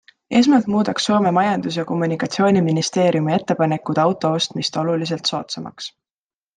Esmalt 0.37 0.69
muudaks 0.75 1.05
Soome 1.09 1.33
majandus- 1.39 1.77
ja 1.81 1.85
kommunikatsiooniministeeriumi 1.91 3.37
ettepanekud 3.39 4.05
auto 4.09 4.35
ostmist 4.41 4.85
oluliselt 4.87 5.35
soodsamaks. 5.35 5.97